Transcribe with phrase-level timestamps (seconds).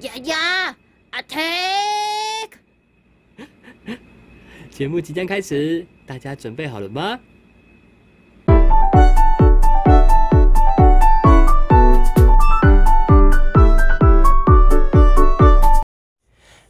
[0.00, 0.76] 呀呀
[1.10, 2.50] ，attack！
[4.70, 7.18] 节目即将开始，大家准备好了吗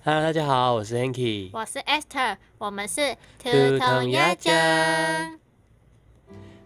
[0.02, 1.50] ？Hello，大家好，我是 Hanky。
[1.52, 5.38] 我是 Esther，我们是兔兔童鸭童鸭酱酱。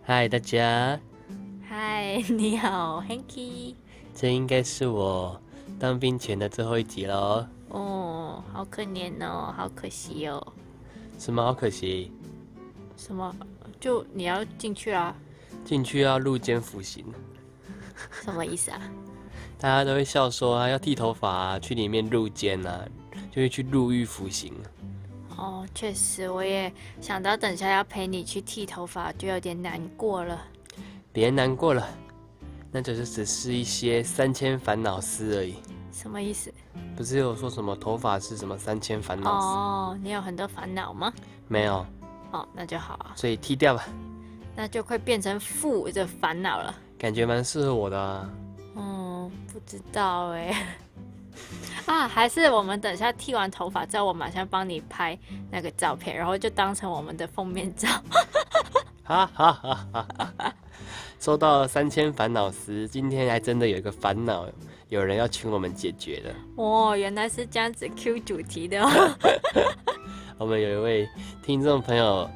[0.05, 1.01] 嗨，大家，
[1.69, 3.75] 嗨，你好，Hanky。
[4.15, 5.43] 这应该是我
[5.83, 7.45] 当兵前的最后一集喽。
[7.71, 10.41] 哦，好可怜哦，好可惜哦。
[11.19, 12.13] 什么好可惜？
[12.97, 13.35] 什么？
[13.81, 15.13] 就你要进去啊？
[15.65, 17.05] 进去要入监服刑，
[18.23, 18.81] 什么意思啊？
[19.59, 22.87] 大家都会笑说啊，要剃头发啊，去里面入监啊，
[23.33, 24.55] 就会去入狱服刑。
[25.37, 30.47] 哦，确实，我也想到等下要陪你去剃头发，就有点难过了。
[31.13, 31.89] 别难过了，
[32.73, 35.57] 那就是只是一些三千烦恼丝而已。
[35.93, 36.53] 什么意思？
[36.97, 39.47] 不是有说什么头发是什么三千烦恼丝？
[39.47, 41.13] 哦，你有很多烦恼吗？
[41.49, 41.87] 没有，
[42.33, 43.85] 哦，那就好啊，所以剃掉吧，
[44.57, 46.75] 那就快变成负的烦恼了。
[46.99, 48.31] 感觉蛮适合我的啊。
[48.75, 50.79] 嗯，不知道哎。
[51.87, 55.19] 啊，还是我们等下剃完头发之后，我马上帮你拍
[55.51, 57.89] 那个照片，然后就当成我们的封面照。
[59.03, 60.55] 哈哈哈哈哈哈！
[61.23, 64.45] 收到了三千烦恼丝，今天还真的有一个烦恼，
[64.89, 66.35] 有人要请我们解决的。
[66.57, 68.91] 哦，原来是这样子 Q 主题的哦。
[70.37, 71.09] 我们有一位
[71.41, 72.29] 听众朋友，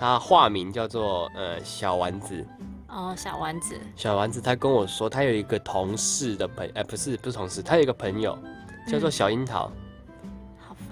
[0.00, 2.42] 他化名叫做呃小丸子。
[2.88, 8.38] 哦，小丸子，小丸子他跟我说，他有一个同事的朋，哎、不是不是同事，他有一个朋友
[8.88, 9.64] 叫做小樱桃。
[9.64, 9.72] 好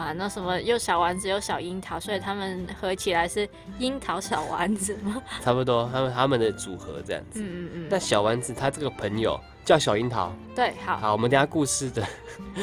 [0.01, 3.47] 烦哦，什么又小丸子又小樱桃，所以他们合起来是
[3.79, 5.23] 樱桃小丸子吗？
[5.45, 7.43] 差不多，他们他们的组合这样子。
[7.43, 12.03] 嗯嗯嗯那小丸子他这个朋友叫小樱桃，嗯，对，好，好，我们等下故事的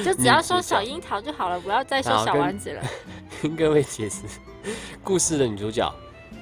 [0.04, 2.82] 就只要说小樱桃就好了，不要再说小丸子了。
[3.44, 4.24] 跟各位解释，
[5.04, 5.94] 故事的女主角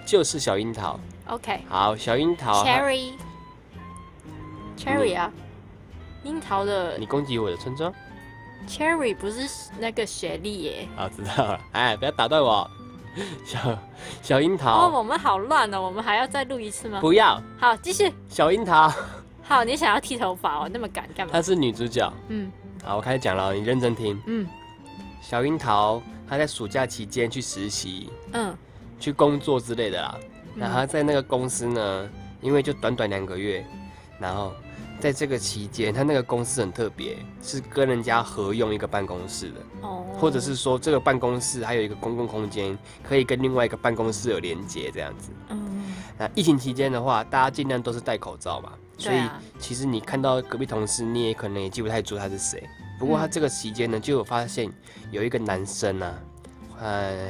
[0.06, 0.98] 就是小樱桃。
[1.28, 5.30] OK，好，小樱桃，Cherry，Cherry 啊，
[6.24, 7.94] 樱桃的你攻击我的村庄，
[8.68, 10.88] Cherry 不是那个雪莉耶。
[10.96, 11.60] 好，知道了。
[11.72, 12.70] 哎，不要打断我，
[13.46, 13.80] 小
[14.22, 17.00] 小樱桃哦，我们好乱哦，我们还要再录一次吗？
[17.00, 18.12] 不要好，继续。
[18.28, 18.92] 小樱桃，
[19.44, 21.34] 好，你想要剃头发哦，那么赶干嘛？
[21.34, 22.12] 她是女主角。
[22.30, 22.52] 嗯
[22.84, 24.22] 好，我开始讲了，你认真听。
[24.28, 24.48] 嗯
[25.22, 28.56] 小樱桃她在暑假期间去实习、嗯
[29.00, 30.18] 去工作之类的啦。
[30.56, 32.10] 然后她嗯，在那个公司呢，
[32.42, 33.66] 因为就短短两个月，
[34.20, 34.54] 然后
[35.06, 45.30] 在这个期间，他那个公司很特别，是跟人家合用一个办公室的，哦，或者是说这个办公室还有一个公共空间，可以跟另外一个办公室有连接这样子。
[45.50, 49.22] 嗯，那疫情期间的话，大家尽量都是戴口罩嘛，所以
[49.60, 52.68] 其实你看到隔壁同事，你也可能也记不太住他是谁。
[52.98, 54.68] 不过他嗯这个期间呢，就有发现
[55.12, 56.16] 有一个男生啊，
[56.80, 57.28] 呃，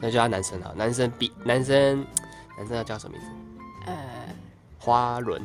[0.00, 2.06] 那叫他男生好，男生比男生
[2.56, 3.32] 男生要叫什么名字？
[3.86, 3.96] 呃，
[4.78, 5.42] 花轮，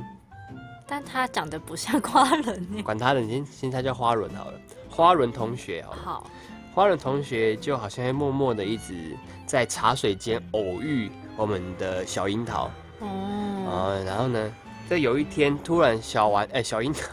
[0.92, 2.84] 但他长得不像花轮耶。
[2.84, 4.60] 管他的，你先先他叫花轮好了。
[4.90, 6.28] 花轮同学好了，好，
[6.74, 9.16] 花轮同学就好像会默默的一直
[9.46, 12.70] 在茶水间偶遇我们的小樱桃。
[13.00, 14.54] 哦，哦，然后呢，
[14.90, 17.08] 在有一天突然小丸哎、小樱桃，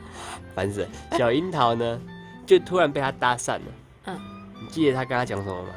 [0.54, 1.98] 烦死了，小樱桃呢
[2.44, 3.62] 就突然被他搭讪了。
[4.04, 4.20] 嗯，
[4.60, 5.70] 你记得他跟他讲什么吗？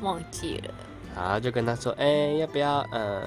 [0.00, 0.72] 忘记了。
[1.16, 2.06] 然后就跟他说，哎、
[2.38, 3.20] 要不要嗯、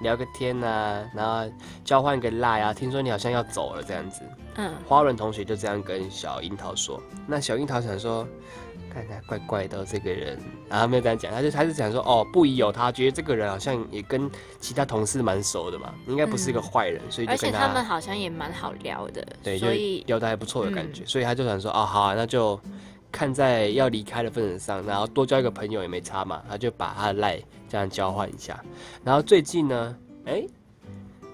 [0.00, 1.50] 聊个天呐、然后
[1.84, 2.72] 交换个赖啊？
[2.74, 4.22] 听说你好像要走了这样子。
[4.60, 8.26] 嗯花轮同学就这样跟小樱桃说，那小樱桃想说，
[8.92, 10.36] 看他怪怪的这个人，
[10.68, 22.60] 然后他没有这样讲，他就他就想说，哦，不疑有他，觉得这个人好像也跟其他同事蛮熟的嘛，应该不是一个嗯坏人，所以就而且他们好像也蛮好聊的，对，所以聊得还不错的感觉，嗯所以他就想说，哦，好啊，那就
[23.10, 28.62] 看在要离开的份子上，然后多交一个朋友也没差嘛，他就把他的赖这样交换一下。
[29.04, 29.96] 然后最近呢，
[30.26, 30.44] 哎、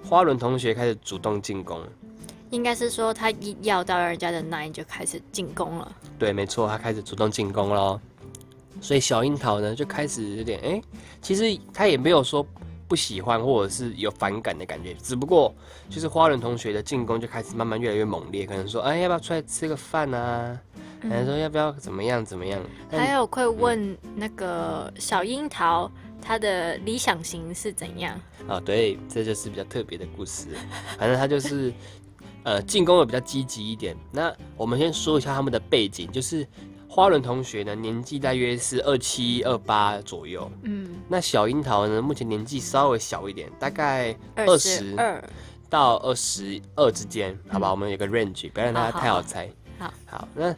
[0.08, 1.88] 花轮同学开始主动进攻了，
[2.50, 5.96] 应该是说他一要到人家的 nine 就开始进攻了。
[6.18, 8.00] 对，没错，他开始主动进攻喽。
[8.80, 10.82] 所以小樱桃呢就开始有点，哎、
[11.22, 12.46] 其实他也没有说
[12.86, 15.54] 不喜欢或者是有反感的感觉，只不过
[15.88, 20.60] 就是花轮同学的进攻就开始慢慢越来越猛烈，可能说，哎、要不要出来吃个饭啊？
[21.08, 22.58] 可能说要不要怎么样怎么样？
[22.90, 25.90] 但还有会问那个小樱桃，
[26.20, 28.18] 她的理想型是怎样？
[28.48, 30.48] 啊、对，这就是比较特别的故事。
[30.98, 31.72] 反正他就是，
[32.42, 33.96] 呃，进攻的比较积极一点。
[34.10, 36.46] 那我们先说一下他们的背景，就是
[36.88, 40.50] 花轮同学呢，年纪大约是二七二八左右。
[40.62, 45.22] 嗯，那小樱桃呢，目前年纪稍微小一点，大概二十二，
[45.68, 47.70] 到二十二之间，好吧？
[47.70, 49.50] 我们有个 range，不要让他太好猜。
[49.78, 50.54] 好，好，那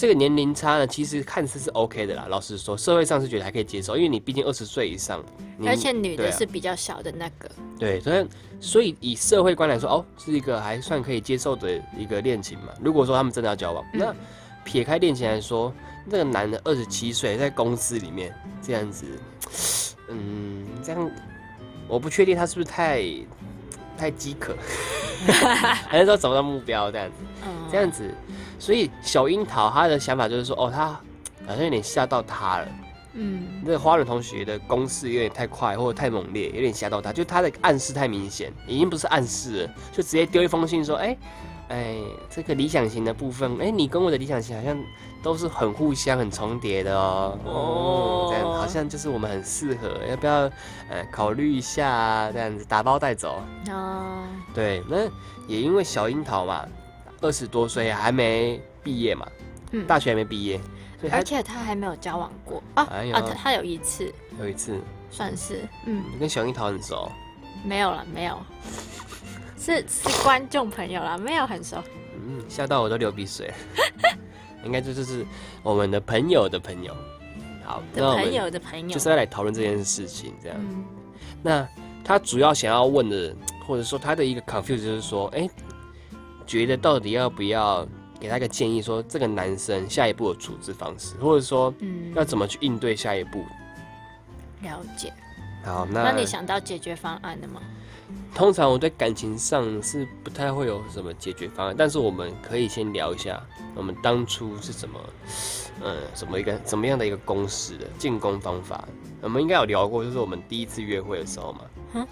[0.00, 2.26] 这个年龄差呢，其实看似是 OK 的啦。
[2.28, 5.20] 老实说，社会上是觉得还可以接受，因为你毕竟二十岁以上，
[5.66, 7.50] 而且女的是比较小的那个，
[7.80, 8.26] 对，所以
[8.60, 12.68] 所以以社会观来说，哦，是一个还算可以接受的一个恋情嘛。
[12.80, 14.16] 如果说他们真的要交往，那嗯
[14.62, 15.74] 撇开恋情来说，
[16.08, 19.04] 这个男的二十七岁，在公司里面这样子，
[20.10, 21.10] 嗯，这样
[21.88, 23.02] 我不确定他是不是太
[23.96, 24.54] 太饥渴，
[25.88, 27.14] 还是说找不到目标这样子。
[27.44, 28.14] 嗯，这样子，
[28.58, 30.88] 所以小樱桃她的想法就是说，哦，她
[31.46, 32.68] 好像有点吓到她了。
[33.14, 41.16] 嗯，那个花轮同学的攻势有点太快或者太猛烈，有点吓到他，就他的暗示太明显，已经不是暗示了，就直接丢一封信说，哎、
[41.68, 41.96] 哎，
[42.30, 44.78] 这个理想型的部分，哎、你跟我的理想型好像
[45.20, 47.36] 都是很互相、很重叠的哦。
[47.44, 50.42] 哦哦，这样好像就是我们很适合，要不要
[50.88, 52.30] 呃考虑一下啊？
[52.30, 53.42] 这样子打包带走。
[53.70, 54.22] 哦，
[54.54, 54.98] 对，那
[55.48, 56.64] 也因为小樱桃嘛，
[57.20, 59.26] 二十多岁还没毕业嘛，
[59.72, 59.86] 嗯。
[59.86, 60.60] 大学还没毕业，
[61.00, 62.62] 所以而且他还没有交往过。
[62.74, 64.12] 啊哎啊，他他有一次。
[64.38, 64.80] 有一次。
[65.10, 67.10] 算是，嗯，你跟小樱桃很熟，
[67.64, 68.38] 没有了，没有，
[69.58, 71.82] 是是观众朋友啦，没有很熟，
[72.14, 73.48] 嗯，吓到我都流鼻水。
[73.48, 73.54] 了。
[74.64, 75.24] 应该这就是
[75.62, 76.94] 我们的朋友的朋友。
[77.64, 80.58] 好，那的朋友的朋友，就是要来讨论这件事情，这样。
[80.60, 80.84] 嗯。
[81.42, 81.66] 那
[82.04, 83.34] 他主要想要问的，
[83.66, 85.48] 或者说他的一个 confuse 就是说，哎、
[86.48, 87.86] 觉得到底要不要
[88.18, 93.44] 给他一个建议，说这个男生下一步的处置方式，或者说嗯，要怎么去应对下一步。
[94.62, 95.12] 了解。
[95.62, 97.60] 好，那那你想到解决方案了吗？
[98.34, 103.42] 通常我对感情上是不太会有什么解决方案，但是我们可以先聊一下
[103.74, 104.98] 我们当初是怎么，
[105.82, 108.88] 呃，怎么一个怎么样的一个公式的进攻方法。
[109.20, 111.60] 我们应该有聊过，就是我们第一次约会的时候嘛，
[111.94, 112.06] 嗯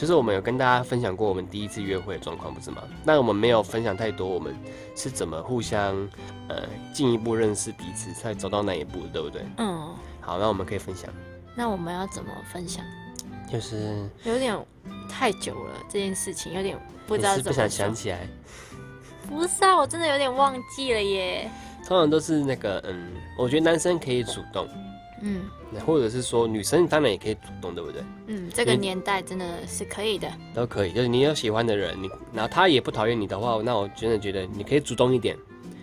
[0.00, 2.80] 就是我们有跟大家分享过我们第一次约会的状况，不是吗？
[3.04, 4.56] 那我们没有分享太多，我们
[4.96, 5.94] 是怎么互相
[6.48, 9.44] 呃进一步认识彼此，才走到那一步，对不对？
[9.58, 11.10] 嗯，好，那我们可以分享，
[11.54, 12.82] 那我们要怎么分享？
[13.52, 14.58] 就是有点
[15.06, 18.26] 太久了，这件事情有点不知道怎么不想想起来。
[19.28, 21.50] 不是啊，我真的有点忘记了耶。
[21.86, 24.66] 通常都是那个，嗯，我觉得男生可以主动，
[25.22, 28.02] 嗯那或者是说女生当然也可以主动，对不对？
[28.26, 30.30] 嗯，这个年代真的是可以的。
[30.54, 35.36] 都可以，就是你有喜欢的人，你然后他也不讨厌你的话，那我真的觉得你可以主动一点。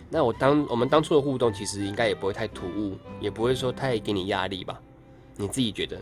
[0.09, 4.79] 那我当我们当初的互动其实应该也不会太突兀，也不会说太给你压力吧？
[5.35, 6.01] 你自己觉得？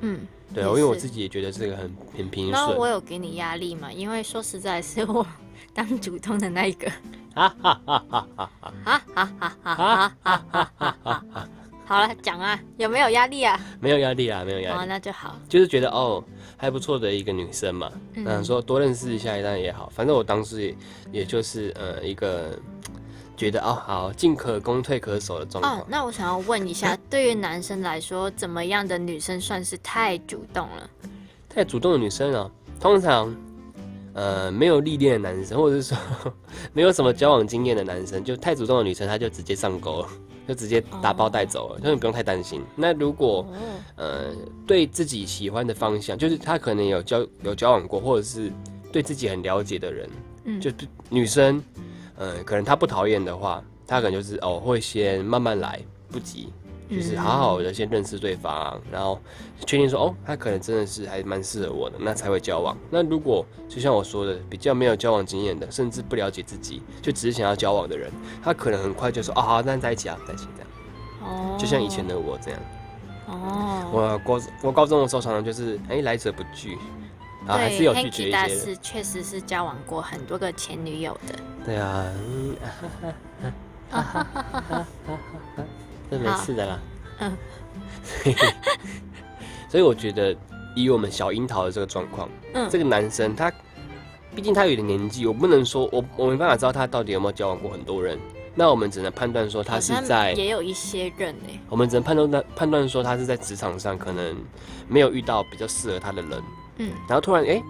[0.00, 0.20] 嗯，
[0.54, 2.52] 对，也因为我自己也觉得这个很很平顺。
[2.52, 2.86] 那我。
[2.86, 3.90] 有给你压力嘛？
[3.92, 5.26] 因为说实在，是我
[5.72, 6.90] 当主动的那一个。
[7.34, 8.72] 哈哈哈哈哈哈！
[8.84, 9.88] 哈哈哈哈哈
[10.50, 11.48] 哈哈哈哈！
[11.88, 13.58] 好了，讲啊，有没有压力啊？
[13.80, 15.34] 没有压力啊，没有压哦，力，那就好。
[15.48, 16.22] 就是觉得哦
[16.54, 20.76] 还不错的一个女生嘛，那嗯说多认识一下当然也好，反正我当时也
[21.12, 22.50] 也就是呃一个
[23.38, 25.80] 觉得哦好进可攻退可守的状况。
[25.80, 30.90] 哦，那我想要问一下， 对于男生来说，怎么样的女生算是太主动了？
[31.48, 33.34] 太主动的女生啊，通常
[34.12, 35.96] 呃没有历练的男生，或者是说
[36.74, 40.08] 没有什么交往经验的男生，就太主动的女生，他就直接上钩了，
[40.48, 42.62] 就直接打包带走了，所以你不用太担心。
[42.74, 43.54] 那如果哦，
[43.96, 44.34] 呃
[44.66, 48.50] 对自己喜欢的方向，就是他可能有交有交往过，或者是
[48.90, 50.08] 对自己很了解的人，
[50.44, 50.70] 嗯，就
[51.10, 51.62] 女生，
[52.16, 55.78] 呃，可能她不讨厌的话，她可能就是哦会先慢慢来，
[56.10, 56.48] 不急。
[56.90, 59.20] 就是好好的先认识对方，然后
[59.66, 62.76] 确定说哦，他可能真的是还蛮适合我的，那才会交往。
[62.90, 68.10] 那如果就像我说的，比较没有交往经验的，甚至不了解自己，就只是想要交往的人，
[68.42, 70.70] 他可能很快就说哦好，那在一起啊，在一起这样。
[71.20, 72.60] 哦，就像以前的我这样，
[73.26, 76.78] 哦，我高我高中的时候常常就是哎来者不拒，
[77.46, 78.32] 然后还是有拒绝一些人。
[78.32, 81.34] 大师确实是交往过很多个前女友的。
[81.66, 82.56] 对啊，嗯，
[86.10, 86.78] 这没事的啦。
[87.20, 87.36] 嗯，
[89.68, 90.36] 所以我觉得
[90.74, 93.52] 以我们小樱桃的这个状况，嗯这个男生他
[94.34, 98.18] 毕竟他有点年纪，我不能说我我没办法知道他到底有没有交往过很多人，
[98.54, 101.48] 那我们只能判断说他是在，也有一些人呢。
[101.68, 104.36] 我们只能判断他判断说他是在职场上可能
[104.86, 106.42] 没有遇到比较适合他的人，
[106.76, 107.48] 嗯，然后突然哎。
[107.48, 107.62] 诶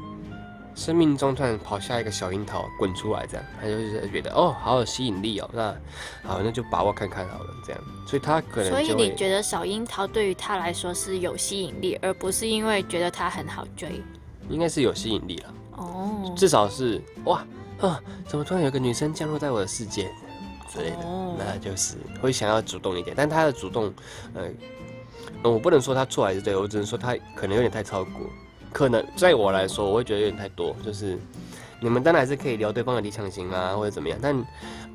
[0.78, 5.76] 生命中突然跑下一个小樱桃滚出来，这样他就是觉得哦，好有吸引力哦，那
[6.22, 14.00] 好，那就把握看看好了，这样，所以他可能所以你觉得小樱桃对于他来说是有吸引力，而不是因为觉得他很好追。
[14.48, 17.44] 应该是有吸引力了，哦，至少是哇
[17.80, 20.08] 啊，怎么突然有个女生降落在我的世界
[20.72, 21.34] 之类的，哦。
[21.36, 23.92] 那就是会想要主动一点，但他的主动，
[24.32, 24.44] 呃，
[25.42, 28.26] 呃我不能说他错还是对，我只能说他可能有点太超过，
[28.72, 31.18] 可能在我来说，我会觉得有点太多，就是
[31.80, 34.44] 你们当然还是可以聊对方的理想型啊，或者怎么样，但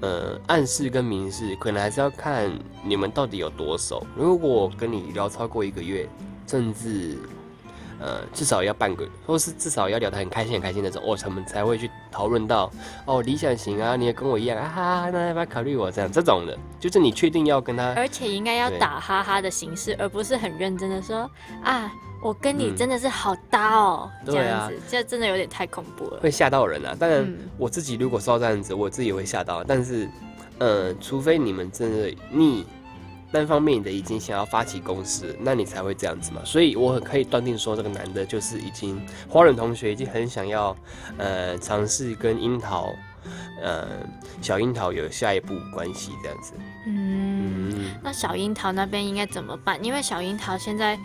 [0.02, 2.52] 呃，暗示跟明示可能还是要看
[2.84, 4.06] 你们到底有多熟。
[4.18, 6.08] 如果我跟你聊超过一个月，
[6.46, 7.18] 甚至
[8.02, 12.70] 呃至少要半个，或是至少要聊得很开心很开心的时候，我们才会去讨论到
[13.06, 16.12] 哦理想型啊，你也跟我一样啊，哈哈那要不要考虑我这样？
[16.12, 21.30] 这种的，就是你确定要跟他，而且应该要打哈哈的形式，而不是很认真的说
[21.64, 21.90] 啊，
[22.24, 26.20] 我跟你嗯真的是好搭哦，这样子，这真的有点太恐怖了。
[26.22, 26.96] 会吓到人啊。
[26.98, 29.62] 当然嗯，我自己如果收到这样子，我自己也会吓到。
[29.64, 30.10] 但是，
[30.58, 32.66] 呃，除非你们真的你
[33.30, 36.42] 单方面的已经想要发起攻势，那你才会这样子嘛。
[36.46, 40.76] 所以我很可以断定说，这个男的就是已经花轮同学已经很想要，
[41.18, 42.94] 呃，尝试跟樱桃，
[43.62, 43.88] 呃，
[44.42, 46.54] 小樱桃有下一步关系这样子。
[46.86, 49.84] 嗯，嗯，那小樱桃那边应该怎么办？
[49.84, 50.98] 因为小樱桃现在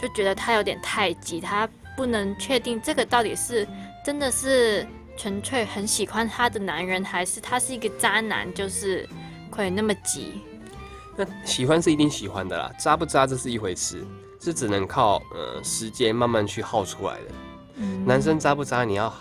[0.00, 3.66] 就觉得他有点太急，他不能确定这个到底是
[4.04, 4.86] 真的是
[5.16, 9.06] 纯粹很喜欢他的男人，还是他是一个渣男，就是
[9.50, 10.40] 会那么急。
[11.16, 14.06] 那喜欢是一定喜欢的啦，渣不渣这是一回事，
[14.40, 17.24] 是只能靠呃时间慢慢去耗出来的。
[17.74, 19.12] 嗯男生渣不渣，你要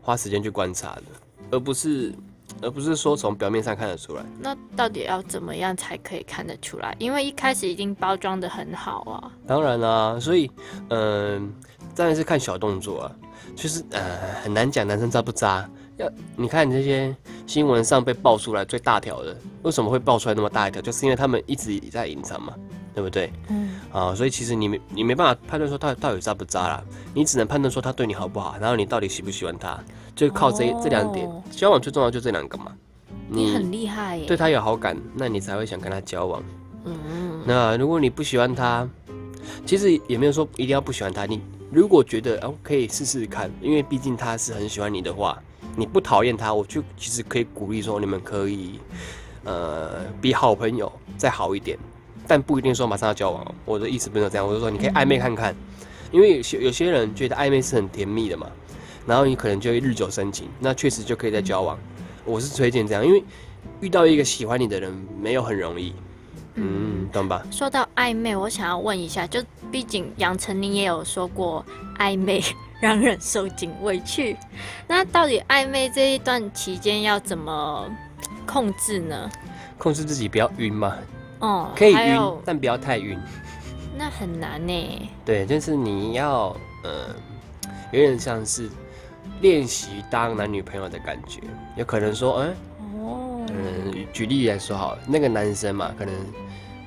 [0.00, 1.02] 花时间去观察的，
[1.50, 2.14] 而不是
[2.62, 4.22] 而不是说从表面上看得出来。
[4.40, 6.94] 那到底要怎么样才可以看得出来？
[6.98, 9.32] 因为一开始已经包装的很好啊。
[9.46, 10.50] 当然啦、所以
[10.90, 11.52] 嗯、
[11.94, 13.12] 当然是看小动作啊，
[13.54, 14.00] 就是呃
[14.42, 15.68] 很难讲男生渣不渣。
[15.96, 17.14] 要你看这些
[17.46, 20.82] 新闻上被爆出来最大条的，为什么会爆出来那么大一条？
[20.82, 22.52] 就是因为他们一直在隐藏嘛，
[22.92, 23.32] 对不对？
[23.48, 26.82] 嗯，啊，所以其实你没你没办法判断说他到底渣不渣啦，
[27.14, 29.78] 你只能判断说他对你好不好，然后你到底喜不喜欢他，
[30.14, 31.42] 就靠这、这两点哦。
[31.50, 32.72] 交往最重要就这两个嘛，
[33.28, 34.26] 你很厉害耶。
[34.26, 36.42] 对他有好感，那你才会想跟他交往。
[36.84, 38.88] 嗯，那如果你不喜欢他，
[39.64, 41.26] 其实也没有说一定要不喜欢他。
[41.26, 41.40] 你
[41.70, 45.40] 如果觉得哦可以试试看，因为毕竟他是很喜欢你的话，
[45.76, 48.78] 你不讨厌他，我就其实可以鼓励说你们可以
[49.44, 51.78] 呃比好朋友再好一点，
[52.26, 53.54] 但不一定说马上要交往哦。
[53.64, 55.54] 我的意思不是这样，我是说你可以暧昧看看，
[56.12, 58.46] 因为有些有些人觉得暧昧是很甜蜜的嘛，
[59.06, 61.78] 然后你可能就会日久生情，那确实就可以再交往。
[62.24, 63.22] 我是推荐这样，因为
[63.80, 65.94] 遇到一个喜欢你的人没有很容易，
[66.54, 67.42] 嗯，懂吧？
[67.50, 71.64] 说到暧昧，我想要问一下，就毕竟杨丞琳也有说过
[71.98, 72.42] 暧昧
[72.80, 74.36] 让人受尽委屈，
[74.88, 77.86] 那到底暧昧这一段期间要怎么
[78.46, 79.30] 控制呢？
[79.76, 80.96] 控制自己不要晕嘛，
[81.40, 83.18] 哦，可以晕，但不要太晕。
[83.96, 85.10] 那很难呢。
[85.24, 87.14] 对，就是你要，呃，
[87.92, 88.68] 有点像是
[89.44, 91.42] 练习当男女朋友的感觉。
[91.76, 92.56] 有可能说，嗯、
[93.04, 96.14] 哦，嗯，举例来说好了，那个男生嘛，可能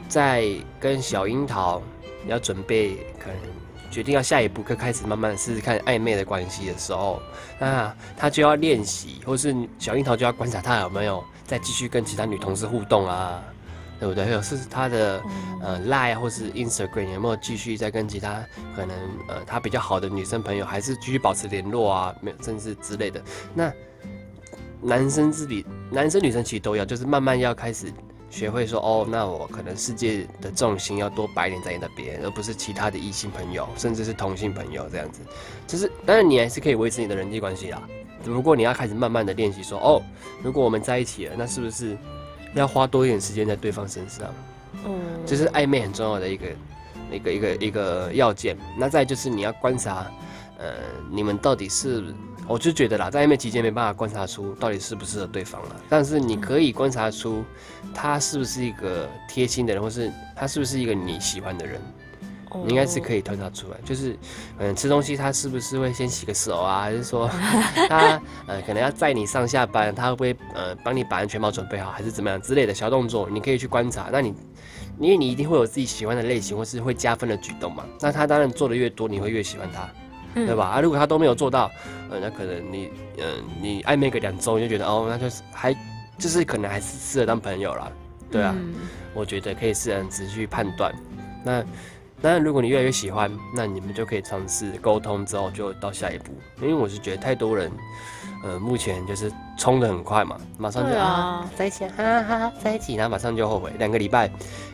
[0.09, 0.47] 在
[0.79, 1.79] 跟小樱桃
[2.27, 3.37] 要准备，可能
[3.91, 7.21] 决定要下一步，可开始慢慢试试看暧昧的关系的时候，
[7.59, 13.39] 那他就要练习，或是小樱桃就要观察他有没有再继续跟其他女同事互动啊，
[13.99, 14.25] 对不对？
[14.25, 15.21] 还有是他的
[15.61, 18.43] 呃 Line 或是 Instagram 有没有继续在跟其他
[18.75, 18.95] 可能
[19.27, 23.21] 呃他比较好的女生朋友，还是继续保持联络啊，没有甚至之类的。
[23.53, 23.71] 那
[24.81, 27.91] 男生自己，男生女生其实都要，就是慢慢要开始
[28.29, 35.21] 学会说，哦，那我可能世界的重心要多摆一点在你那边，而不是其他的异性朋友，甚至是同性朋友这样子。
[35.65, 37.81] 就是当然你还是可以维持你的人际关系啦。
[38.23, 40.01] 如果你要开始慢慢的练习说，哦，
[40.43, 41.97] 如果我们在一起了，那是不是
[42.53, 44.27] 要花多一点时间在对方身上？
[44.85, 46.47] 嗯，这是暧昧很重要的一个
[47.11, 48.57] 一个一个一个要件。
[48.77, 50.05] 那再就是你要观察，
[50.57, 50.73] 呃，
[51.11, 52.03] 你们到底是，
[52.47, 57.43] 我就觉得啦，在暧昧期间没办法观察出到底适不适合对方了，但是你可以观察出
[57.93, 61.81] 他是不是一个贴心的人，或是他是不是一个你喜欢的人。
[62.63, 63.17] 你应该是可以。
[63.17, 64.15] 以观察出来，就是，
[64.59, 67.27] 嗯，吃东西他是不是会先洗个手啊，还是说
[67.89, 74.09] 他呃可能要载你上下班，他会不会呃帮你把安全帽准备好，还是怎么样之类的小动作，你可以去观察。
[74.11, 74.31] 那你
[74.99, 79.89] 因为你一定会有自己喜欢的类型，或是会加分的举动嘛，那他当然做的越多，你会越喜欢他，
[80.35, 80.67] 对吧？
[80.67, 81.71] 啊，如果他都没有做到，
[82.11, 85.73] 呃，那可能你嗯、呃你暧昧个两周，你就觉得哦，那就是还
[86.19, 87.91] 就是可能还是适合当朋友啦，
[88.29, 88.53] 对啊。
[88.55, 88.75] 嗯
[89.13, 90.93] 我觉得可以试着仔去判断。
[91.43, 91.63] 那
[92.21, 96.31] 当然，如果你越来越喜欢，那你们就可以尝试沟通之后就到下一步。
[96.61, 97.71] 因为我是觉得太多人，
[98.43, 104.27] 呃，目前就是冲的很快嘛，马上就对啊啊，在一起啊，哈哈哈在一起，然后马上就后悔，两个礼拜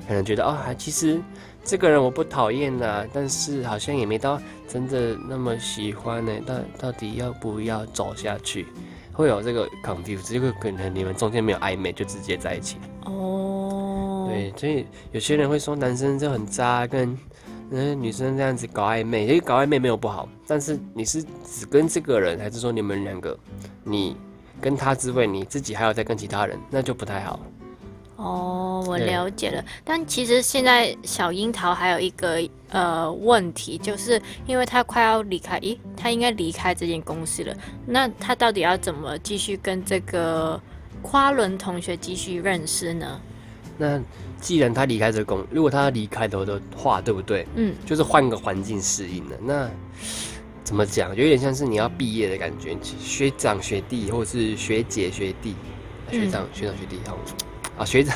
[0.08, 1.22] 可能觉得哦，其实
[1.64, 6.32] 这个人我不讨厌呐，但是好像也没到真的那么喜欢呢。
[6.46, 8.68] 到到底要不要走下去？
[9.12, 12.78] 会有这个 confuse，这个可能你们中间没有暧昧就直接在一起。
[13.06, 17.16] 哦，对，所以有些人会说男生就很渣，跟
[17.75, 23.36] 嗯女生这样子搞暧昧，其实搞暧昧没有不好，但是你是只跟这个人，还是说你们两个
[23.84, 24.15] 你
[24.62, 27.39] 跟他之外，你自己还要再跟其他人，那就不太好。
[28.15, 29.65] 哦，我了解了。
[29.84, 37.58] 但其实现在小樱桃还有一个呃问题，就是因为他快要离开，咦，他应该离开这间公司了。
[37.88, 40.62] 那他到底要怎么继续跟这个
[41.01, 43.20] 夸伦同学继续认识呢？
[43.77, 44.00] 那
[44.39, 47.48] 既然他离开这个公，如果他离开的的话，对不对？
[47.56, 49.38] 嗯，就是换个环境适应了。
[49.42, 49.70] 那
[50.63, 51.10] 怎么讲？
[51.15, 55.56] 有点像是你要毕业的感觉，学长学弟或者是学姐学弟，
[56.12, 57.18] 学长、学长学弟好
[57.77, 58.15] 啊，学长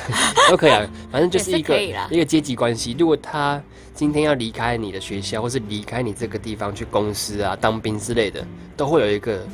[0.49, 2.95] 都可以啊，反正就是一个一个阶级关系。
[2.97, 3.61] 如果他
[3.95, 8.45] 今天要离开你的学校，或是离开你这个地方去公司啊、当兵之类的，
[8.75, 9.45] 都会有一个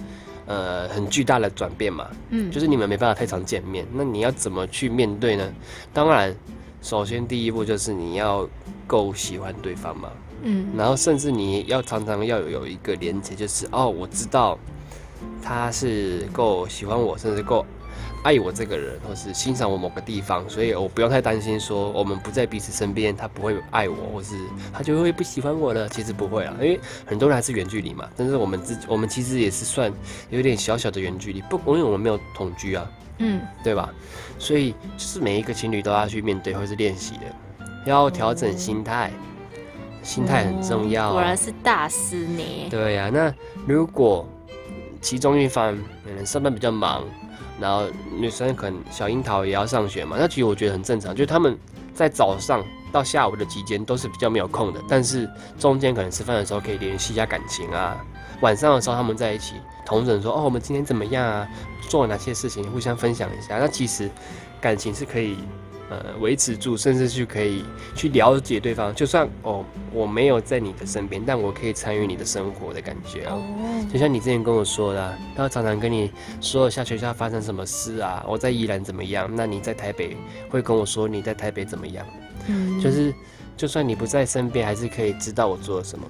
[0.46, 2.08] 呃很巨大的转变嘛。
[2.30, 5.54] 嗯就是你们没办法太常见面，那你要怎么去面对呢？
[5.94, 6.36] 当然，
[6.82, 8.48] 首先第一步就是你要
[8.86, 10.10] 够喜欢对方嘛。
[10.46, 14.60] 嗯然后甚至你要常常要有有一个连接，就是哦，我知道
[15.42, 17.66] 他是够喜欢我，甚至够
[18.24, 24.36] 爱我这个人，或是欣赏我某个地方，所以我不用太担心说我们不在彼此身边，他不会爱我，或是
[24.72, 25.90] 他就会不喜欢我了。
[25.90, 29.92] 其实不会啊，因为很多人还是远距离嘛，但是我们自我们其实也是算
[30.30, 33.90] 有点小小的远距离，不，因为我们没有同居啊，嗯，对吧？
[34.40, 39.12] 所以就是每一个情侣都要去面对或是练习的，要调整心态，
[40.02, 42.68] 心态很重要、果然是大师呢。
[42.70, 43.34] 对呀、那
[43.68, 44.28] 如果
[45.00, 47.04] 其中一方可能上班比较忙，
[47.64, 47.86] 然后
[48.18, 51.58] 女生可能小樱桃也要上学嘛，那其实我觉得很正常，就是他们
[51.94, 57.96] 在早上到下午的期间都是比较没有空的，但是中间可能吃饭的时候可以联系一下感情啊，
[58.42, 59.54] 晚上的时候他们在一起
[59.86, 61.48] 同整说哦，我们今天怎么样啊，
[61.88, 64.12] 做了哪些事情，互相分享一下，那其实
[64.60, 65.38] 感情是可以。
[65.94, 67.64] 呃，维持住，甚至去可以
[67.96, 68.94] 去了解对方。
[68.96, 73.36] 就算哦，我没有在你的身边，但我可以参与你的生活的感觉啊。
[73.36, 80.18] 哦，就像你之前跟我说的、啊，他常常跟你说一下学校发生什么事啊，我在宜兰怎么样，那你在台北
[80.50, 82.04] 会跟我说你在台北怎么样，
[82.48, 83.14] 嗯就是
[83.56, 86.06] 就算你不在身边，还是可以知道我做了什么。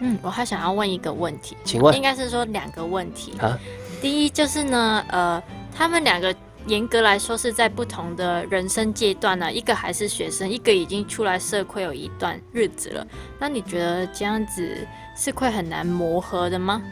[0.00, 3.38] 嗯，我还想要问一个问题，请问应该是说两个问题。
[3.38, 3.56] 啊，
[4.00, 5.42] 第一就是呢，呃，
[5.76, 6.34] 他们两个
[6.66, 13.06] 严格来说是在不同的人生阶段呢、一个还是学生，一个已经出来社会有一段日子了。
[13.38, 16.82] 那你觉得这样子是会很难磨合的吗？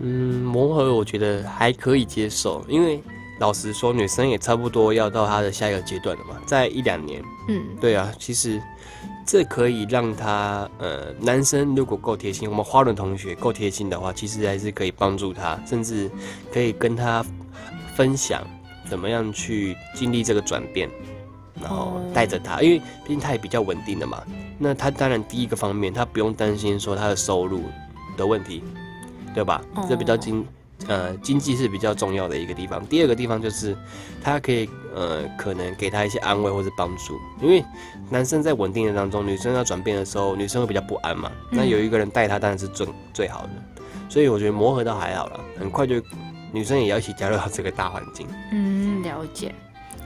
[0.00, 3.02] 嗯，磨合我觉得还可以接受，因为
[3.40, 7.22] 老实说，女生也差不多要到她的下一个阶段了嘛，在一两年。
[7.48, 8.60] 嗯对啊，其实
[9.26, 16.10] 这可以让他呃，男生如果够贴心，我们花轮同学够贴心的话，其实还是可以帮助他，甚至
[16.52, 17.24] 可以跟他
[17.94, 18.46] 分享
[18.88, 20.88] 怎么样去经历这个转变，
[21.60, 24.22] 然后哦带着他，因为毕竟他也比较稳定的嘛。
[24.58, 27.64] 那他当然第一个方面，他不用担心说他的收入
[28.16, 28.62] 的问题，
[29.34, 29.62] 对吧？
[29.88, 30.46] 这比较哦经
[30.88, 32.84] 呃经济是比较重要的一个地方。
[32.86, 33.76] 第二个地方就是
[34.22, 37.64] 他可以呃可能给他一些安慰或是帮助，因为
[38.10, 41.30] 男生在稳定的当中，女生要转变的时候，女生会比较不安嘛。
[41.50, 43.50] 那嗯有一个人带他当然是最最好的，
[44.08, 46.00] 所以我觉得磨合倒还好了，很快就
[46.52, 48.26] 女生也要一起加入到这个大环境。
[48.52, 49.54] 嗯，了解。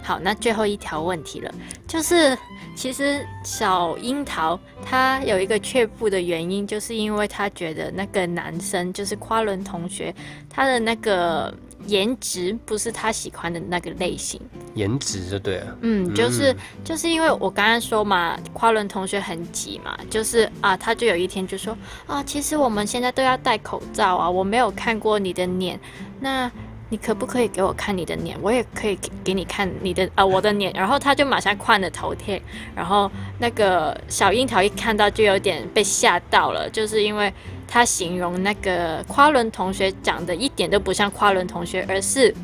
[0.03, 1.55] 好，那最后一条问题了，
[1.87, 2.37] 就是
[2.75, 10.13] 其实小樱桃她有一个却步的原因，就是因为她觉得那个男生就是夸伦同学，
[10.49, 11.55] 他的那个
[11.87, 14.41] 颜值不是他喜欢的那个类型。
[14.75, 25.79] 颜值就对了，嗯，就是嗯就是因为我刚刚说嘛，夸伦同学很急嘛，就是啊，他就有一天就说啊，其实我们现在都要戴口罩啊，我没有看过你的脸，
[26.21, 26.51] 那
[26.89, 28.37] 你可不可以给我看你的脸？
[28.43, 30.73] 我也可以给给你看你的啊我的脸。
[30.73, 32.41] 然后他就马上换了头贴，
[32.75, 37.33] 然后那个小樱桃一看到就有点被吓到了，就是因为
[37.73, 42.35] 他形容那个夸伦同学长得一点都不像夸伦同学，而是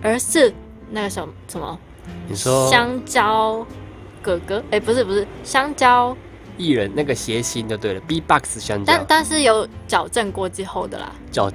[0.00, 0.52] 而是
[0.92, 1.76] 那个什么什么。
[2.28, 3.66] 你说香蕉
[4.22, 6.16] 哥哥，哎、不是不是香蕉，
[6.56, 11.50] 艺人那个谐星就对了，B-box 香蕉，但但是有矫正过之后的啦，矫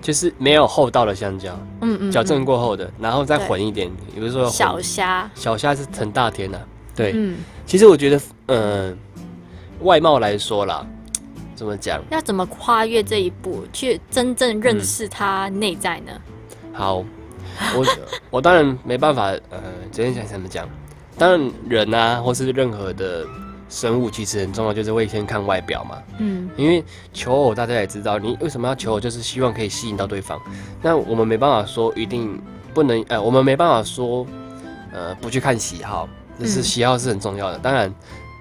[0.00, 6.58] 就是没有厚道的香蕉，嗯嗯，矫正嗯过后的，然后再混一点，比如说小虾，小虾是陈大天呐、
[6.94, 8.96] 对，嗯，其实我觉得，嗯、
[9.80, 10.86] 外貌来说啦，
[11.60, 12.02] 怎么讲？
[12.08, 16.12] 要怎么跨越这一步，去真正认识他内在呢？
[16.72, 17.04] 好，
[17.76, 17.86] 我
[18.30, 19.60] 我当然没办法，呃，
[19.92, 20.66] 昨天想怎么讲？
[21.18, 23.26] 当然人啊，或是任何的
[23.68, 25.98] 生物，其实很重要，就是会先看外表嘛。
[26.16, 30.40] 嗯因为求偶大家也知道，你为什么要求偶，就是希望可以吸引到对方。
[30.80, 32.40] 那我们没办法说一定
[32.72, 34.26] 不能，呃，我们没办法说，
[34.94, 37.58] 呃，不去看喜好，就是嗯喜好是很重要的。
[37.58, 37.94] 当然，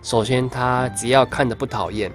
[0.04, 2.10] 首先他只要看的不讨厌，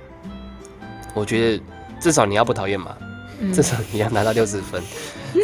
[1.15, 1.63] 我觉得
[1.99, 2.95] 至少你要不讨厌嘛。
[3.53, 4.81] 至少你要拿到六十分，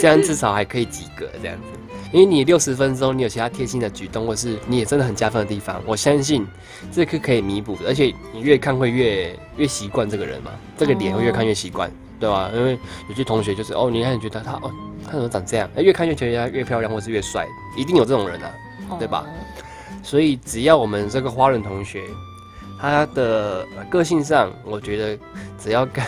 [0.01, 1.63] 这样至少还可以及格这样子。
[2.13, 6.47] 因为你六十分钟，你有其他贴心的举动，或是你也真的很加分的地方，我相信
[6.93, 12.49] 这个可以弥补，而且你越看会越越习惯这个人嘛，这个脸会越看越习惯，对吧？
[12.55, 12.79] 因为
[13.09, 14.71] 有些同学就是哦，你看你觉得他哦，
[15.05, 15.69] 他怎么长这样？
[15.77, 18.51] 越看越觉得他越漂亮，或是越帅，一定有这种人啊，
[18.99, 19.27] 对吧？
[20.03, 22.03] 所以只要我们这个花轮同学，
[22.81, 25.19] 他的个性上，我觉得
[25.59, 26.03] 只要跟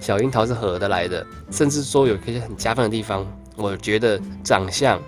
[0.00, 5.00] 小樱桃是合得来的，甚至说有一些很加分的地方，我觉得长相。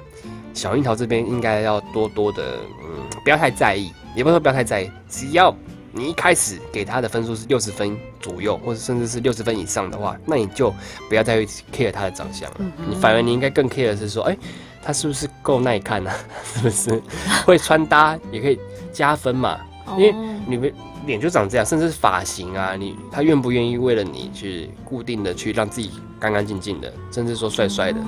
[0.55, 5.55] 小樱桃这边应该要多多的，嗯，不要太在意，也不是说不要太在意，只要
[5.93, 10.73] 你一开始给他的分数是六十分左右，或者甚至是六十分以上的话，那你就
[11.09, 11.39] 不要再
[11.73, 14.37] care 他的长相了，你反而你应该更 care 的是说，哎，
[14.83, 16.11] 他是不是够耐看呢？
[16.45, 17.03] 是不是
[17.47, 18.59] 会穿搭也可以
[18.93, 19.59] 加分嘛？
[19.97, 20.15] 因为
[20.47, 20.73] 你们
[21.07, 25.91] 脸就长这样，甚至是发型啊，你他愿不愿意为了你去固定的去让自己
[26.21, 28.01] 干干净净的，甚至说帅帅的，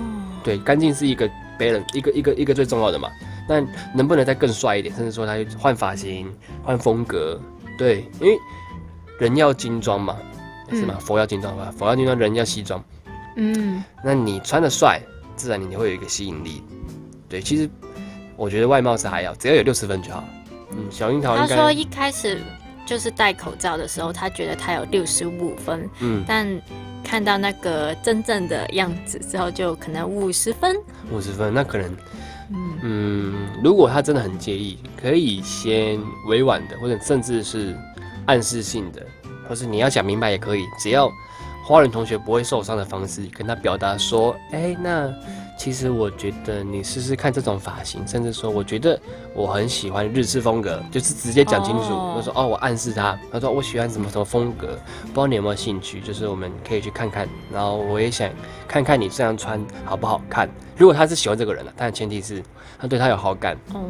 [0.42, 1.30] 对，干净是一个。
[1.56, 3.08] 别人一个一个一个最重要的嘛，
[3.48, 3.60] 那
[3.94, 4.92] 能不能再更帅一点？
[4.92, 6.28] 甚至说他换发型、
[6.64, 7.40] 换风格，
[7.78, 8.36] 对，因为
[9.20, 10.16] 人要精装嘛，
[10.70, 10.96] 是吗？
[10.98, 11.72] 佛要精装吧？
[11.78, 12.82] 佛要精装，人要西装。
[13.36, 15.00] 嗯，那你穿的帅，
[15.36, 16.60] 自然你会有一个吸引力。
[17.28, 17.70] 对，其实
[18.36, 20.24] 我觉得外貌是还要，只要有六十分就好。
[20.76, 21.36] 嗯，小樱桃。
[21.36, 22.40] 他说一开始
[22.86, 25.88] 就是戴口罩的时候，他觉得他有六十五分。
[26.00, 26.60] 嗯，但。
[27.06, 30.74] 看到那个真正的样子之后，就可能五十分。
[31.12, 31.94] 五十分，那可能，
[32.82, 37.76] 嗯，如果他真的很介意，可以先委婉的，或者甚至是
[38.24, 39.06] 暗示性的，
[39.46, 41.06] 或是你要讲明白也可以，只要
[41.62, 45.12] 花人同学不会受伤的方式，跟他表达说，哎，那。
[45.56, 49.00] 其实我觉得你试试看这种发型，甚至说我觉得
[49.34, 51.84] 我很喜欢日式风格，就是直接讲清楚。
[51.90, 56.00] 我说哦，我暗示他，他说我喜欢什么什么风格，不知道你有没有兴趣？
[56.00, 58.28] 就是我们可以去看看，然后我也想
[58.68, 60.48] 看看你这样穿好不好看。
[60.76, 62.42] 如果他是喜欢这个人的，但前提是
[62.78, 63.56] 他对他有好感。
[63.72, 63.84] 哦，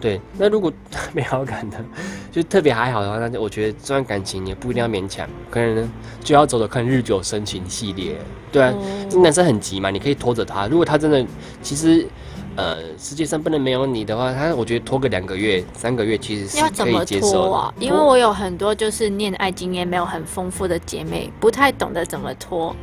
[0.00, 0.72] 对，那如果
[1.14, 1.78] 没好感的，
[2.32, 5.88] 就特别还好的话，那就我觉得这段感情也不一定要勉强，可能
[6.22, 8.16] 就要走走看日久生情系列。
[8.50, 8.74] 对啊，
[9.08, 10.66] 这男生很急嘛，你可以拖着他。
[10.66, 11.24] 如果他真的，
[11.62, 12.06] 其实，
[12.56, 17.72] 呃，世界上不能没有你的话，他我觉得拖个两个月、三个月其实是可以接受啊。
[17.80, 22.74] 因为我有很多就是恋爱经验没有很丰富的姐妹，不太懂得怎么拖。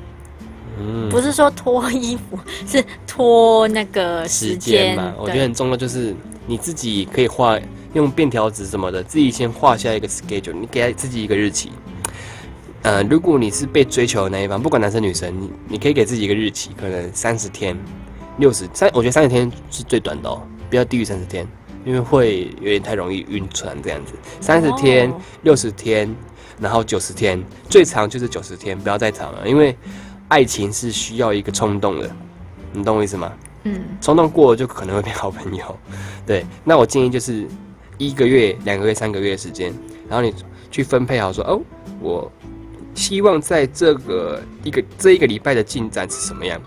[0.79, 5.13] 嗯，不是说脱衣服，是脱那个时间嘛。
[5.17, 6.15] 我觉得很重要，就是
[6.47, 7.59] 你自己可以画
[7.93, 11.71] 用便条纸什么的，自己先画下一个 schedule，你给自己一个日期。
[12.83, 17.77] 呃，如果你是被追求的那一方，不管男生女生，你你可以给自己一个日期，可能三十天、
[18.37, 21.45] 六十三，我觉得三十天是最短的哦，不要低于三十天，
[21.85, 24.13] 因为会有点太容易晕船这样子。
[24.39, 26.11] 三十天、六十天，
[26.59, 29.77] 然后九十天，最长就是九十天，不要再长了，因为
[30.31, 32.09] 爱情是需要一个冲动的，
[32.71, 33.33] 你懂我意思吗？
[33.65, 35.77] 嗯，冲动过了就可能会变好朋友。
[36.25, 37.45] 对，那我建议就是
[37.97, 39.73] 一个月、两个月、三个月的时间，
[40.07, 40.33] 然后你
[40.71, 41.61] 去分配好说，哦，
[41.99, 42.31] 我。
[42.93, 46.59] 希望在这个一个这一个礼拜的进展是什么样？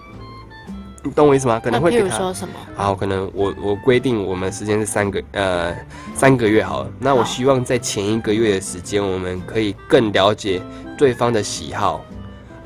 [1.02, 1.60] 你懂我意思吗？
[1.62, 2.54] 可能会比如说什么？
[2.74, 5.76] 好，可能我我规定我们时间是三个呃
[6.14, 6.90] 三个月好了。
[6.98, 10.62] 那我希望在前一个月的时间，我们可以更了解
[10.96, 12.02] 对方的喜好，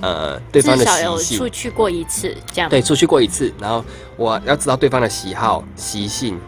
[0.01, 1.39] 呃，对方的习性。
[1.39, 2.71] 出去过一次这样。
[2.71, 3.85] 对，出去过一次，然后
[4.17, 6.39] 我要知道对方的喜好习性，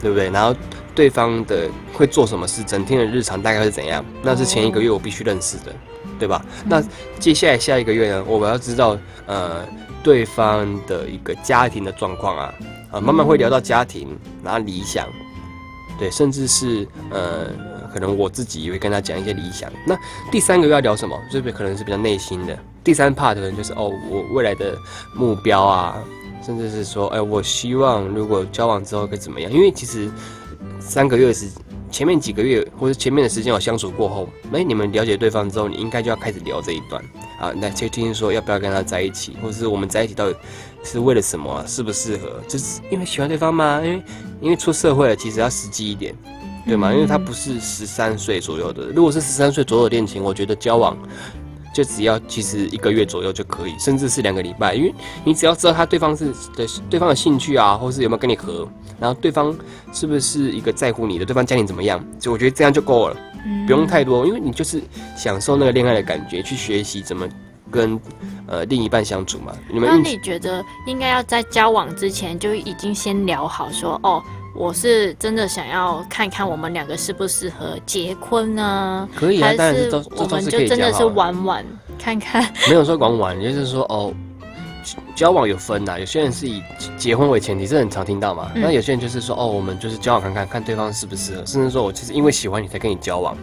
[0.00, 0.30] 对不对？
[0.30, 0.54] 然后
[0.94, 4.04] 对方的会做什么事，整天的日常大概是怎样？
[4.22, 5.74] 那是前一个月我必须认识的。
[6.18, 6.42] 对吧？
[6.64, 6.82] 那
[7.18, 8.24] 接下来下一个月呢？
[8.26, 9.62] 我们要知道，呃，
[10.02, 12.54] 对方的一个家庭的状况啊，
[12.92, 15.06] 啊，慢慢会聊到家庭，然后理想，
[15.98, 17.48] 对，甚至是呃，
[17.92, 19.70] 可能我自己也会跟他讲一些理想。
[19.86, 19.94] 那
[20.32, 21.14] 第三个要聊什么？
[21.30, 22.58] 这边可能是比较内心的。
[22.86, 24.78] 第三 part 可能就是哦，我未来的
[25.12, 25.96] 目标啊，
[26.40, 29.50] 甚至是说，哎，我希望如果交往之后会怎么样？
[29.50, 30.08] 因为其实
[30.78, 31.48] 三个月是。
[31.88, 37.02] 前面几个月或者前面的时间有相处过后，哎，你们了解对方之后，你应该就要开始聊这一段
[37.40, 40.36] 啊，那去听说要不要跟他在一起，或者是我们在一起到底
[40.82, 42.40] 是为了什么，适不适合？
[42.48, 43.80] 就是因为喜欢对方吗？
[43.82, 44.02] 因为
[44.42, 46.12] 因为出社会了，其实要实际一点，
[46.66, 46.92] 对吗？
[46.92, 50.98] 因为他不是十三岁左右的，如果是十三岁左右的恋情，我觉得交往
[51.76, 58.66] 就只要其实一个月左右就可以，甚至是两个礼拜，因为你只要知道他对方是的对方的兴趣啊，或是有没有跟你合。
[58.98, 59.54] 然后对方
[59.92, 61.24] 是不是一个在乎你的？
[61.26, 62.02] 对方家庭怎么样？
[62.18, 63.16] 就我觉得这样就够了，
[63.66, 64.80] 不用太多，因为你就是
[65.14, 67.28] 享受那个恋爱的感觉，去学习怎么
[67.70, 68.00] 跟
[68.46, 69.52] 呃另一半相处嘛。
[69.68, 74.22] 你们那你觉得应该要在交往之前就已经先聊好，说哦，
[74.54, 79.08] 我是真的想要看看我们两个适不适合结婚呢？
[79.14, 81.64] 可以啊，但是我们就真的是玩玩
[81.98, 84.12] 看看，没有说玩玩，就是说哦。
[85.16, 86.62] 交往有分呐，有些人是以
[86.96, 88.52] 结婚为前提，这很常听到嘛。
[88.54, 93.36] 嗯那有些人就是说，哦，我们就是交往看看，看对方适不适合，甚至说我其实因为喜欢你才跟你交往，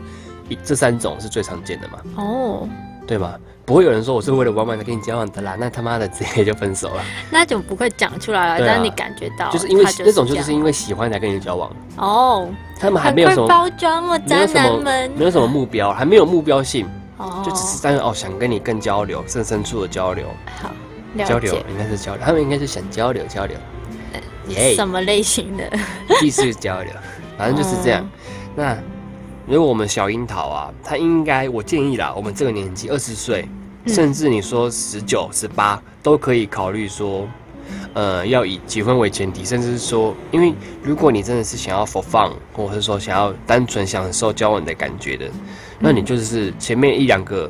[0.47, 2.69] 一这三种是最常见的嘛，哦，
[3.07, 3.35] 对吗？
[3.65, 7.03] 不会有人说我是为了玩玩才跟你交往的啦，那他妈的直接就分手了。
[7.31, 8.73] 那种不会讲出来了，对啊。
[8.75, 16.85] 但你感觉到，就是因为他那种就是因为喜欢才跟你交往，哦，他们还没有什么包装哦，渣男们，没有什么目标，还没有目标性，
[17.17, 20.25] 哦，就只是单纯哦想跟你更交流，更深处的交流，
[20.61, 20.69] 好
[21.25, 23.57] 交流解应该是交流，他们应该是想交流交流，
[24.49, 25.63] 耶，什么类型的，
[26.19, 26.91] 继续交流，
[27.37, 28.01] 反正就是这样。
[28.01, 28.07] 哦
[28.55, 28.77] 那
[29.47, 33.47] 如果我们小樱桃啊，她应该我建议啦，我们这个年纪二十岁，
[33.85, 37.27] 嗯甚至你说十九、十八都可以考虑说，
[37.93, 45.25] 呃，要以结婚为前提，甚至是说，因为如果你真的是想要 for fun，或者是说想要单纯享受交往的感觉的，
[45.79, 47.49] 那你就是前面一两个。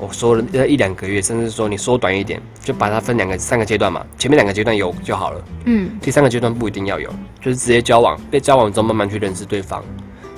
[0.00, 4.06] 我说了呃一两个月，甚至说你缩短一点，就把它分两个、三个阶段嘛。
[4.16, 9.82] 前面两个阶段有就好了，嗯，第三个阶段不一定要有，就是直接交往，被交往之后慢慢去认识对方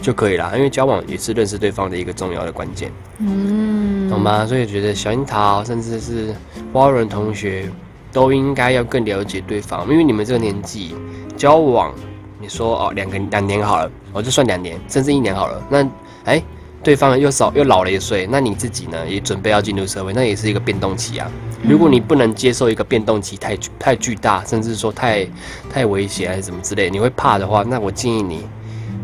[0.01, 0.57] 就可以了。
[0.57, 4.47] 因为交往也是认识对方的一个重要的关键，嗯，懂吗？
[4.47, 6.35] 所以觉得小樱桃甚至是
[6.73, 7.69] 花轮同学
[8.13, 10.95] 都应该要更了解对方，因为你们这个年纪
[11.37, 11.95] 交往，
[12.41, 15.89] 你说哦两个两年好了，我就算两年，甚至一年好了，那
[16.25, 16.43] 哎。
[16.83, 21.31] 对方又少又老了一岁，那你自己呢也准备要进入社会，那也是一个变动期啊。
[21.63, 25.29] 如果你不能接受一个变动期太太巨大，甚至说太
[25.71, 28.47] 太危险还是什么之类，你会怕的话，那我建议你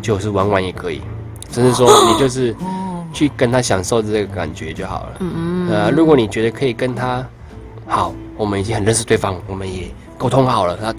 [0.07, 1.01] 就是玩玩也可以，
[1.51, 2.55] 甚至说你就是
[3.13, 5.17] 去跟他享受这个感觉就好了。
[5.19, 7.27] 嗯，呃，如果你觉得可以跟他
[7.87, 10.95] 好，我们已经很认识对方，我们也沟通好了，他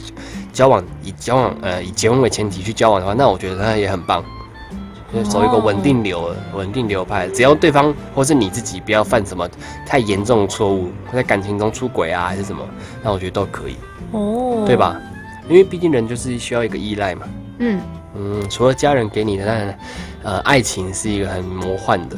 [0.51, 4.21] 交往以交往呃以结婚为前提去交往的话，那我觉得他也很棒。
[5.13, 9.49] 就走一个稳定流、稳定流派，只要对方或是你自己不要犯什么
[9.85, 12.61] 太严重的错误，在感情中出轨啊还是什么，
[13.01, 13.77] 那我觉得都可以，
[14.11, 14.75] 哦，对？
[14.75, 14.99] 吧？
[15.47, 17.21] 因为毕竟人就是需要一个依赖嘛。
[17.59, 17.79] 嗯，
[18.17, 19.79] 嗯，除了家人给你的，当然，
[20.23, 22.17] 呃，爱情是一个很魔幻的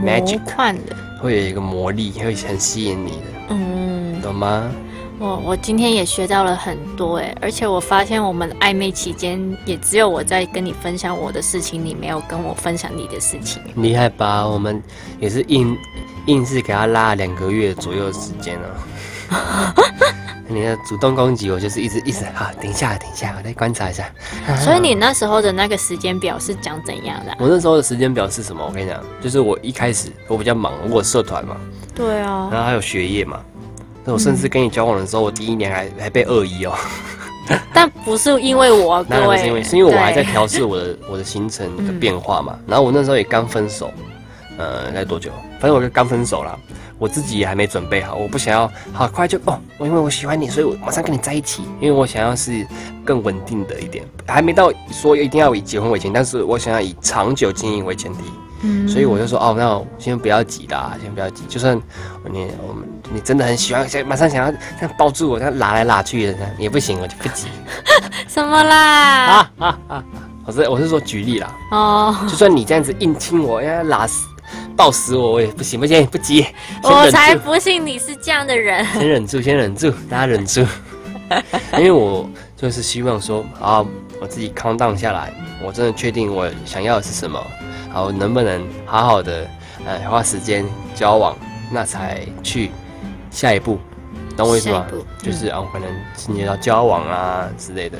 [0.00, 4.70] ，magic 魔幻的，会有一个魔力，会很吸引你的，嗯，懂吗？
[5.18, 13.62] 我我今天也学到了很多哎，而且我发现我们暧昧期间，也只有我在跟你分享我的事情，你没有跟我分享你的事情。
[13.76, 14.46] 厉害吧？
[14.46, 14.82] 我们
[15.18, 15.74] 也是硬
[16.26, 18.68] 硬是给他拉了两个月左右的时间哦。
[20.48, 24.08] 你的主动攻击我，就是一直一直好，等一下，等一下，我再观察一下。
[24.58, 28.64] 所以你那时候的那个时间表是讲怎样的啊、我那时候的时间表是什么？
[28.64, 31.56] 我跟你讲，就是我一开始我比较忙，我有社团嘛，
[31.94, 33.40] 对啊，然后还有学业嘛。
[34.04, 36.74] 那我甚至跟你交往的时候，我第一年还还被恶意哦。
[37.72, 42.58] 但不是因为我，各位，不是因为，是因为我还在对调试我的我的行程的变化嘛。
[42.66, 43.92] 然后我那时候也刚分手，
[44.58, 45.30] 呃，那多久？
[45.60, 46.58] 反正我就刚分手啦，
[46.98, 52.66] 我自己也还没准备好，我不想要好快就哦，我因为我喜欢你，所以我马上跟你在一起，因为我想要是
[53.04, 58.20] 更稳定的一点，还没到说一定要以结婚为前提，但是我想要以长久经营为前提。
[58.62, 61.44] 嗯所以我就说哦，那我先不要急啦，先不要急。
[61.46, 61.76] 就算
[62.24, 67.48] 你我们你真的很喜欢，想马上想要这样抱住我，这样拉来拉去的，这样也不行，我就不急
[68.26, 69.26] 什么啦？
[69.26, 70.04] 啊啊啊！
[70.46, 74.26] 我是我是说举例啦，哦，就算你这样子硬亲我，要拉死
[74.76, 76.46] 抱死我，我也不行，不行，不急，
[76.82, 78.84] 我才，不信你是这样的人。
[78.92, 80.64] 先忍住， 先忍住，大家忍住。
[81.78, 83.84] 因为我就是希望说啊，
[84.20, 85.32] 我自己 calm down 下来，
[85.64, 87.42] 我真的确定我想要的是什么，
[87.90, 89.48] 好，能不能好好的
[89.84, 91.36] 呃花时间交往，
[91.72, 92.70] 那才去
[93.30, 93.78] 下一步，
[94.36, 94.86] 懂我意思吗？
[95.20, 97.98] 就是啊，我可能进阶到交往啊之类的，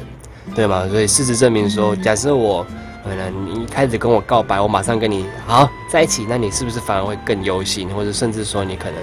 [0.54, 0.86] 对吗？
[0.88, 2.64] 所以事实证明说，嗯假设我
[3.08, 8.98] 可能你一开始跟我告白，我马上跟你好在一起，那你是不是反而会更忧心，或者甚至说你可能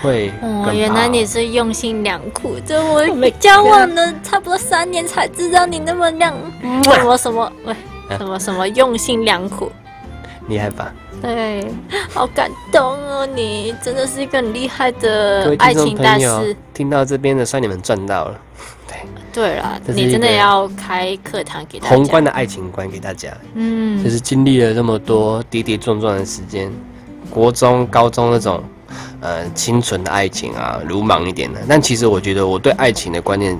[0.00, 6.34] 会哦，原来你是用心良苦，这我 没交往了差不多三年才知道你那么良
[6.84, 7.74] 什么什么喂
[8.16, 9.70] 什么什么用心良苦。
[10.48, 10.92] 厉害吧？
[11.22, 11.70] 对，
[12.12, 13.26] 好感动哦！
[13.26, 18.40] 你真的是一个很厉害的爱情大师。，听到这边的，算你们赚到了。
[19.32, 21.94] 对，对啦，你真的要开课堂给大家。
[21.94, 26.70] 宏观的爱情观给大家，嗯就，是经历了这么多跌跌撞撞的时间，
[27.30, 28.62] 国中、高中那种
[29.20, 31.60] 呃清纯的爱情啊，鲁莽一点的。
[31.68, 33.56] 但其实我觉得我对爱情的观念，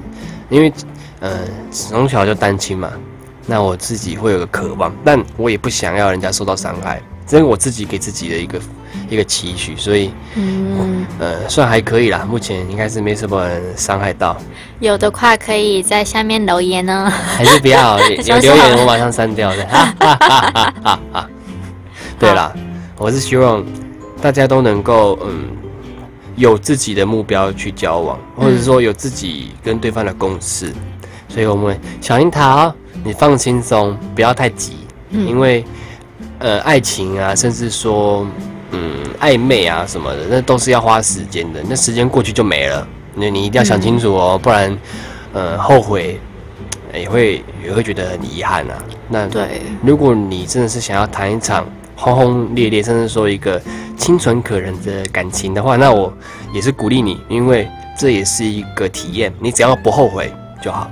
[0.48, 0.72] 因为
[1.20, 1.38] 呃
[1.70, 2.90] 从小就单亲嘛，
[3.46, 8.61] 那我自己会有个渴望，但我也不想要人家受到伤害，这是我自己给自己的一个
[9.11, 14.37] 一个期许，所以嗯，呃算还可以啦，目前应该是没什么人伤害到。
[14.79, 17.11] 有的话可以在下面留言哦。
[17.11, 19.66] 还是不要 有留言，我马上删掉的。
[19.66, 21.31] 哈哈哈哈哈哈！
[22.18, 22.53] 对啦，
[22.96, 23.64] 我是希望
[24.23, 25.49] 大家都能够嗯
[26.37, 30.73] 有自己的目标去交往，或者说有自己跟对方的共识。
[31.29, 32.73] 所以，我们小樱桃，
[33.05, 34.79] 你放轻松，不要太急，
[35.11, 35.64] 因为
[36.40, 38.27] 呃，爱情啊，甚至说
[38.72, 41.61] 嗯暧昧啊什么的，那都是要花时间的。
[41.68, 44.76] 那时间过去就没了，那你一定要想清楚哦，不然
[45.33, 46.18] 呃后悔
[46.94, 48.83] 也会也会觉得很遗憾啊。
[49.09, 53.61] 那对，如果你真的是想要谈一场轰轰烈烈，甚至说一个
[53.96, 56.12] 清纯可人的感情的话，那我
[56.54, 60.90] 也是鼓励你，因为这也是一个体验，你只要不后悔就好。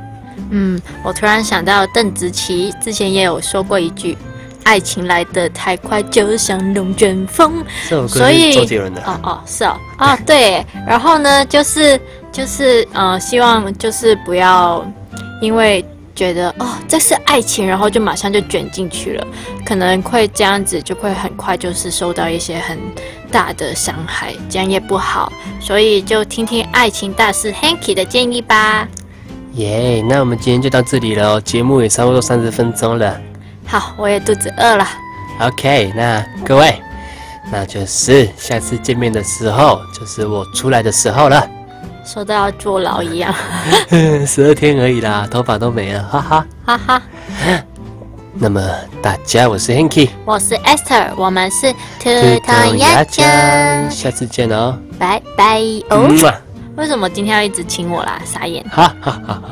[0.50, 4.16] 嗯，我突然想到邓紫棋之前也有说过一句
[4.68, 7.64] ：“爱情来得太快，就像龙卷风。”
[8.06, 11.98] 所以周杰伦的哦哦是哦哦对，然后呢就是
[12.30, 14.84] 就是呃希望就是不要
[15.40, 15.82] 因为
[16.14, 19.26] 觉得哦这是爱情，然后就马上就卷进去了，
[19.64, 22.76] 可能会这样子就会很快就是受到一些很
[23.30, 28.86] 大的伤害，这样也不好，所以就听听爱情大师 Hanky 的建议吧。
[29.54, 33.18] 耶，那我们今天就到这里了，节目也差不多三十分钟了。
[33.68, 34.88] 好，我也肚子饿了。
[35.40, 36.82] OK，那各位，
[37.52, 41.46] 那就是下次见面的时候，就是我出来的时候了。
[42.02, 43.34] 说到要坐牢一样。
[44.26, 47.02] 十二天而已啦，头发都没了，哈哈哈哈。
[48.40, 48.62] 那么
[49.02, 52.08] 大家，我是 Hanky，我是 Esther，我们是兔
[52.46, 53.26] 头鸭酱，
[53.90, 56.08] 下次见哦，拜拜哦。
[56.76, 58.18] 为什么今天要一直亲我啦？
[58.24, 58.64] 傻眼！
[58.70, 59.42] 哈哈哈哈。